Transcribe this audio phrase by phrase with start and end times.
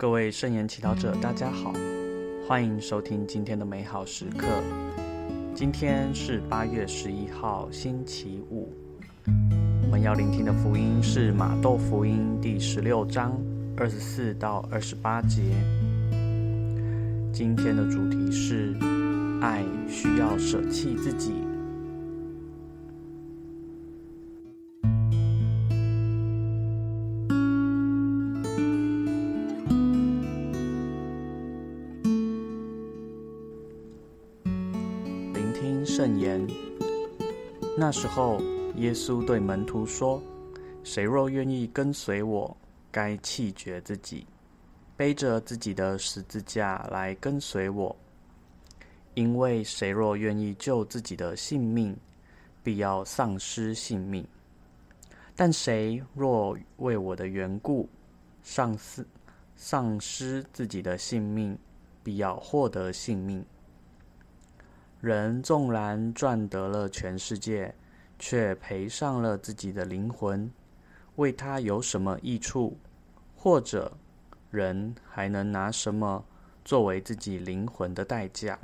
[0.00, 1.74] 各位圣言祈祷者，大家好，
[2.48, 4.46] 欢迎收听今天的美好时刻。
[5.54, 8.72] 今天是八月十一号，星期五。
[9.82, 13.38] 我们要聆听的福音是马窦福音第十六章
[13.76, 15.42] 二十四到二十八节。
[17.30, 18.74] 今天的主题是
[19.42, 21.34] 爱需要舍弃自己。
[35.84, 36.46] 圣言。
[37.76, 38.40] 那时候，
[38.76, 40.22] 耶稣对门徒说
[40.84, 42.54] ：“谁若愿意跟随我，
[42.90, 44.26] 该弃绝自己，
[44.96, 47.94] 背着自己的十字架来跟随我。
[49.14, 51.96] 因为谁若愿意救自己的性命，
[52.62, 54.22] 必要丧失性命；
[55.34, 57.88] 但谁若为我的缘故，
[58.42, 59.06] 丧失
[59.56, 61.58] 丧失自己的性命，
[62.02, 63.44] 必要获得性命。”
[65.00, 67.74] 人纵然赚得了全世界，
[68.18, 70.50] 却赔上了自己的灵魂，
[71.16, 72.76] 为他有什么益处？
[73.34, 73.90] 或者，
[74.50, 76.22] 人还能拿什么
[76.66, 78.58] 作为自己灵魂的代价？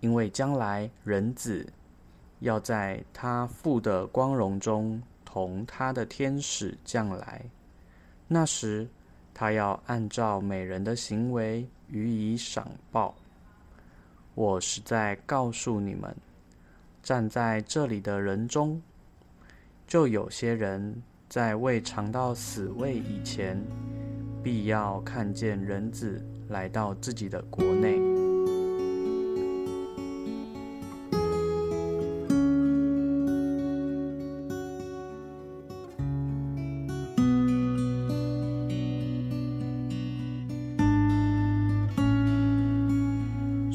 [0.00, 1.70] 因为将来人子
[2.38, 7.44] 要在他父的光荣中同他的天使降来，
[8.26, 8.88] 那时
[9.34, 13.14] 他要按照每人的行为予以赏报。
[14.38, 16.14] 我是在告诉你们，
[17.02, 18.80] 站在这里的人中，
[19.84, 23.60] 就有些人在未尝到死味以前，
[24.40, 28.07] 必要看见人子来到自己的国内。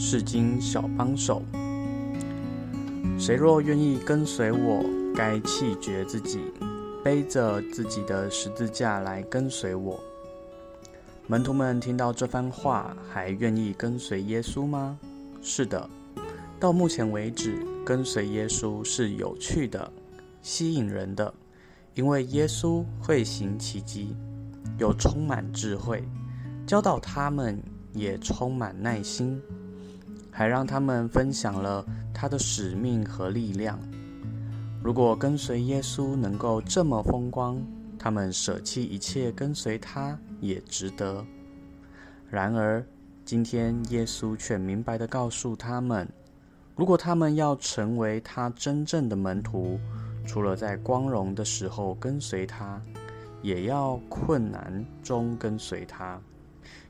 [0.05, 1.41] 是经小帮手，
[3.17, 4.83] 谁若愿意跟随我，
[5.15, 6.41] 该弃绝自己，
[7.01, 9.97] 背着自己的十字架来跟随我。
[11.25, 14.99] 门徒们听到这番话，还愿意跟随耶稣吗？
[15.41, 15.89] 是的，
[16.59, 19.89] 到目前为止，跟随耶稣是有趣的、
[20.41, 21.33] 吸引人的，
[21.95, 24.17] 因为耶稣会行奇迹，
[24.77, 26.03] 又充满智慧，
[26.67, 27.57] 教导他们
[27.93, 29.41] 也充满耐心。
[30.33, 33.79] 还让他们分享了他的使命和力量。
[34.83, 37.61] 如果跟随耶稣能够这么风光，
[37.97, 41.23] 他们舍弃一切跟随他也值得。
[42.29, 42.83] 然而，
[43.23, 46.05] 今天耶稣却明白地告诉他们：
[46.75, 49.79] 如果他们要成为他真正的门徒，
[50.25, 52.81] 除了在光荣的时候跟随他，
[53.41, 56.19] 也要困难中跟随他。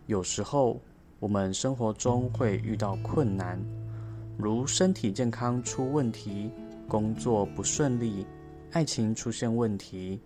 [0.08, 0.82] 有时候，
[1.23, 3.57] 我们生活中会遇到困难，
[4.38, 6.51] 如身体健康出问题、
[6.85, 8.28] 工作不顺利、
[8.73, 10.19] 爱情出现问题、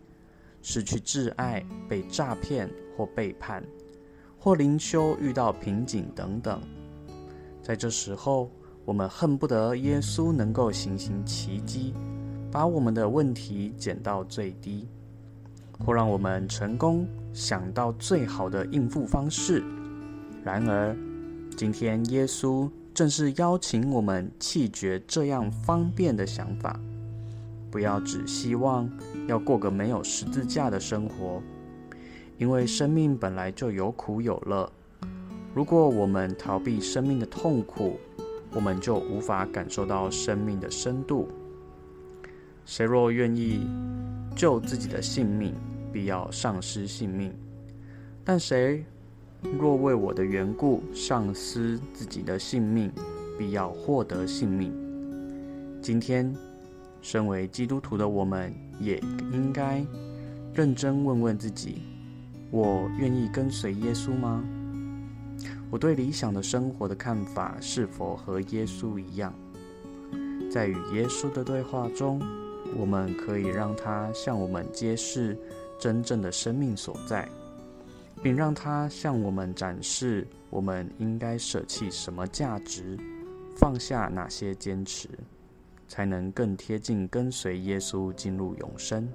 [0.63, 3.63] 失去挚爱、被诈骗或背叛，
[4.39, 6.59] 或灵修遇到瓶颈等等。
[7.61, 8.49] 在这时候，
[8.83, 11.93] 我们恨不得耶稣能够行行奇迹，
[12.51, 14.87] 把我们的问题减到最低，
[15.77, 19.63] 或让我们成功想到最好的应付方式。
[20.47, 20.95] 然而，
[21.57, 26.79] 今天耶稣正是邀请我们弃绝这样方便的想法，
[27.69, 28.89] 不要只希望
[29.27, 31.43] 要过个没有十字架的生活，
[32.37, 34.71] 因为生命本来就有苦有乐。
[35.53, 37.99] 如果我们逃避生命的痛苦，
[38.53, 41.27] 我们就无法感受到生命的深度。
[42.63, 43.67] 谁若愿意
[44.33, 45.53] 救自己的性命，
[45.91, 47.31] 必要丧失性命；
[48.23, 48.85] 但谁
[49.44, 52.92] 若为我的缘故丧失自己的性命，
[53.38, 54.74] 必要获得性命。
[55.81, 56.34] 今天，
[57.01, 58.98] 身为基督徒的我们，也
[59.31, 59.86] 应该
[60.54, 61.84] 认真问问自己：
[62.50, 64.44] 我愿意跟随耶稣吗？
[65.69, 69.34] 我对理想的生活的看法是否和耶稣一样？
[70.50, 72.19] 在与耶稣的对话中，
[72.75, 75.38] 我们可以让他向我们揭示
[75.80, 77.30] 真正的生命所在。
[78.21, 82.97] 并让他向我们展示，我们应该舍弃什么价值，
[83.57, 85.07] 放下哪些坚持，
[85.87, 89.07] 才能更贴近跟随耶稣进入永生。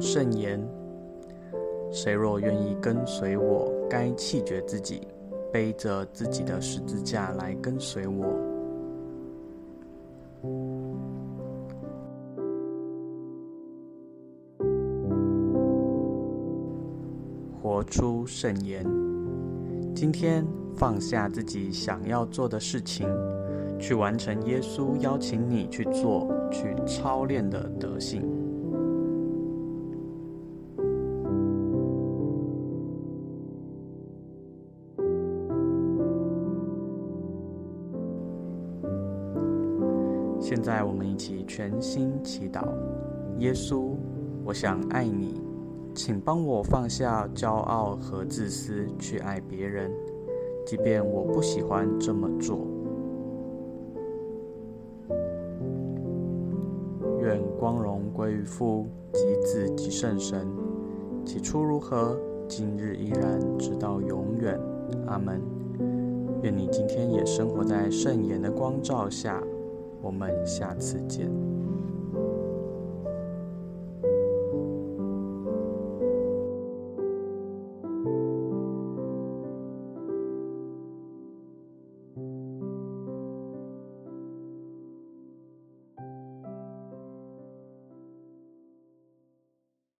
[0.00, 0.60] 圣言。
[1.92, 5.06] 谁若愿意跟随我，该弃绝自己，
[5.52, 8.24] 背着自己的十字架来跟随我。
[17.62, 18.86] 活出圣言。
[19.94, 23.06] 今天放下自己想要做的事情，
[23.78, 28.39] 去完成耶稣邀请你去做、去操练的德性。
[40.40, 42.64] 现在我们一起全心祈祷，
[43.38, 43.90] 耶稣，
[44.42, 45.40] 我想爱你，
[45.94, 49.92] 请帮我放下骄傲和自私，去爱别人，
[50.66, 52.66] 即便我不喜欢这么做。
[57.20, 60.48] 愿光荣归于父及子及圣神，
[61.24, 64.58] 起初如何，今日依然，直到永远。
[65.06, 65.40] 阿门。
[66.42, 69.42] 愿你今天也生活在圣言的光照下。
[70.00, 71.49] 我们下次见。